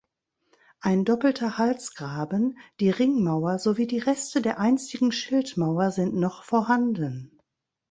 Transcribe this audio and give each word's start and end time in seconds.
Ein 0.79 1.05
doppelter 1.05 1.59
Halsgraben, 1.59 2.57
die 2.79 2.89
Ringmauer 2.89 3.59
sowie 3.59 3.85
die 3.85 3.99
Reste 3.99 4.41
der 4.41 4.57
einstigen 4.57 5.11
Schildmauer 5.11 5.91
sind 5.91 6.15
noch 6.15 6.43
vorhanden. 6.43 7.37